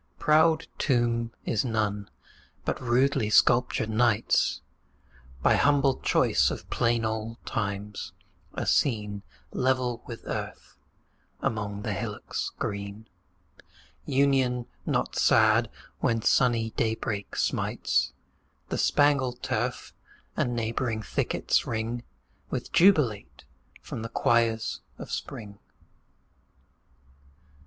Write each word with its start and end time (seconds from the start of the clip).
Proud 0.17 0.65
tomb 0.79 1.31
is 1.45 1.63
none; 1.63 2.09
but 2.65 2.81
rudely 2.81 3.29
sculptured 3.29 3.91
knights, 3.91 4.61
By 5.43 5.53
humble 5.57 5.99
choice 5.99 6.49
of 6.49 6.67
plain 6.71 7.05
old 7.05 7.37
times, 7.45 8.11
are 8.55 8.65
seen 8.65 9.21
10 9.53 9.61
Level 9.61 10.03
with 10.07 10.23
earth, 10.25 10.79
among 11.39 11.83
the 11.83 11.93
hillocks 11.93 12.49
green: 12.57 13.09
Union 14.07 14.65
not 14.87 15.15
sad, 15.17 15.69
when 15.99 16.23
sunny 16.23 16.71
daybreak 16.71 17.35
smites 17.35 18.13
The 18.69 18.79
spangled 18.79 19.43
turf, 19.43 19.93
and 20.35 20.55
neighbouring 20.55 21.03
thickets 21.03 21.67
ring 21.67 22.01
With 22.49 22.71
jubilate 22.71 23.45
from 23.83 24.01
the 24.01 24.09
choirs 24.09 24.81
of 24.97 25.11
spring! 25.11 25.59